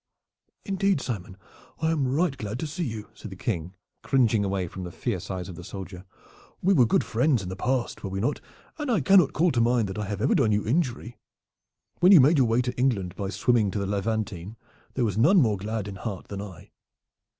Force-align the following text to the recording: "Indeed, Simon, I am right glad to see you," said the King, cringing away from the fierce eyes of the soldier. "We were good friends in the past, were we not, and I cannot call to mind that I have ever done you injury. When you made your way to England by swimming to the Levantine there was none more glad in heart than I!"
"Indeed, 0.65 0.99
Simon, 0.99 1.37
I 1.79 1.91
am 1.91 2.07
right 2.07 2.35
glad 2.35 2.57
to 2.61 2.65
see 2.65 2.83
you," 2.83 3.09
said 3.13 3.29
the 3.29 3.35
King, 3.35 3.75
cringing 4.01 4.43
away 4.43 4.67
from 4.67 4.83
the 4.83 4.91
fierce 4.91 5.29
eyes 5.29 5.47
of 5.47 5.53
the 5.55 5.63
soldier. 5.63 6.05
"We 6.59 6.73
were 6.73 6.87
good 6.87 7.03
friends 7.03 7.43
in 7.43 7.49
the 7.49 7.55
past, 7.55 8.03
were 8.03 8.09
we 8.09 8.19
not, 8.19 8.41
and 8.79 8.89
I 8.89 9.01
cannot 9.01 9.33
call 9.33 9.51
to 9.51 9.61
mind 9.61 9.87
that 9.89 9.99
I 9.99 10.05
have 10.05 10.19
ever 10.19 10.33
done 10.33 10.51
you 10.53 10.65
injury. 10.65 11.19
When 11.99 12.11
you 12.11 12.19
made 12.19 12.39
your 12.39 12.47
way 12.47 12.63
to 12.63 12.75
England 12.79 13.15
by 13.15 13.29
swimming 13.29 13.69
to 13.69 13.77
the 13.77 13.85
Levantine 13.85 14.57
there 14.95 15.05
was 15.05 15.19
none 15.19 15.37
more 15.39 15.57
glad 15.57 15.87
in 15.87 15.97
heart 15.97 16.29
than 16.29 16.41
I!" 16.41 16.71